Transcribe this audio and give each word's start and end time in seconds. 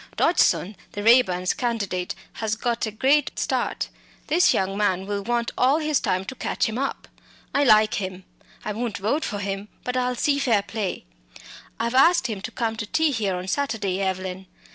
Dodgson, 0.17 0.75
the 0.93 1.03
Raeburns' 1.03 1.55
candidate, 1.55 2.15
has 2.33 2.55
got 2.55 2.87
a 2.87 2.91
great 2.91 3.37
start; 3.37 3.89
this 4.29 4.51
young 4.51 4.75
man 4.75 5.05
will 5.05 5.21
want 5.21 5.51
all 5.55 5.77
his 5.77 5.99
time 5.99 6.25
to 6.25 6.33
catch 6.33 6.65
him 6.67 6.79
up. 6.79 7.07
I 7.53 7.63
like 7.63 8.01
him. 8.01 8.23
I 8.65 8.73
won't 8.73 8.97
vote 8.97 9.23
for 9.23 9.37
him; 9.37 9.67
but 9.83 9.95
I'll 9.95 10.15
see 10.15 10.39
fair 10.39 10.63
play. 10.63 11.05
I've 11.79 11.93
asked 11.93 12.25
him 12.25 12.41
to 12.41 12.49
come 12.51 12.77
to 12.77 12.87
tea 12.87 13.11
here 13.11 13.35
on 13.35 13.47
Saturday, 13.47 14.01
Evelyn. 14.01 14.47